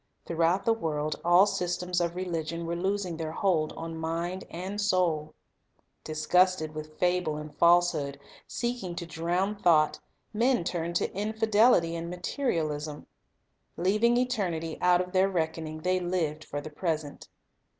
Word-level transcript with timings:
Throughout 0.25 0.65
the 0.65 0.73
world, 0.73 1.17
all 1.23 1.45
systems 1.45 2.01
of 2.01 2.15
religion 2.15 2.65
were 2.65 2.75
losing 2.75 3.17
their 3.17 3.33
hold 3.33 3.71
on 3.73 3.95
mind 3.95 4.45
and 4.49 4.81
soul. 4.81 5.35
Disgusted 6.03 6.73
with 6.73 6.97
fable 6.97 7.37
and 7.37 7.55
falsehood, 7.55 8.19
seeking 8.47 8.95
to 8.95 9.05
drown 9.05 9.55
thought, 9.55 9.99
men 10.33 10.63
turned 10.63 10.95
to 10.95 11.13
infidelity 11.15 11.95
and 11.95 12.11
materi 12.11 12.55
alism. 12.55 13.05
Leaving 13.77 14.17
eternity 14.17 14.75
out 14.81 15.01
of 15.01 15.11
their 15.11 15.29
reckoning, 15.29 15.81
they 15.81 15.99
lived 15.99 16.45
for 16.45 16.61
the 16.61 16.71
present. 16.71 17.29